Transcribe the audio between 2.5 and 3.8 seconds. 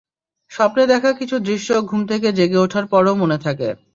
ওঠার পরও মনে থাকে।